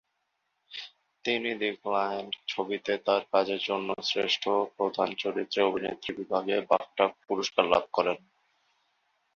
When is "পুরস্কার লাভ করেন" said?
7.25-8.17